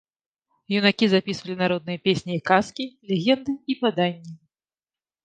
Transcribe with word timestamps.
Юнакі 0.77 1.05
запісвалі 1.11 1.57
народныя 1.63 2.01
песні 2.09 2.33
і 2.37 2.39
казкі, 2.51 2.85
легенды 3.11 3.53
і 3.75 3.77
паданні. 3.83 4.33